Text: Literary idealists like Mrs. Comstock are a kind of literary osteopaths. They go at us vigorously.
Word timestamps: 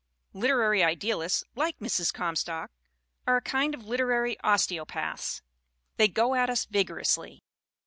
Literary 0.33 0.83
idealists 0.83 1.43
like 1.53 1.77
Mrs. 1.77 2.11
Comstock 2.11 2.71
are 3.27 3.37
a 3.37 3.41
kind 3.43 3.75
of 3.75 3.85
literary 3.85 4.35
osteopaths. 4.43 5.43
They 5.97 6.07
go 6.07 6.33
at 6.33 6.49
us 6.49 6.65
vigorously. 6.65 7.43